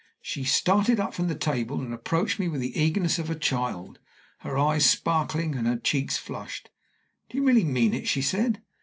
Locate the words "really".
7.45-7.63